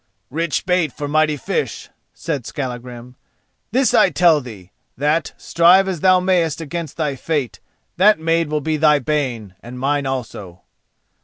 "Rich 0.31 0.65
bait 0.65 0.91
for 0.91 1.07
mighty 1.07 1.37
fish!" 1.37 1.89
said 2.11 2.47
Skallagrim. 2.47 3.17
"This 3.71 3.93
I 3.93 4.09
tell 4.09 4.41
thee: 4.41 4.71
that, 4.97 5.31
strive 5.37 5.87
as 5.87 5.99
thou 5.99 6.19
mayest 6.19 6.59
against 6.59 6.97
thy 6.97 7.15
fate, 7.15 7.59
that 7.97 8.17
maid 8.19 8.49
will 8.49 8.61
be 8.61 8.77
thy 8.77 8.97
bane 8.97 9.53
and 9.61 9.77
mine 9.77 10.07
also." 10.07 10.63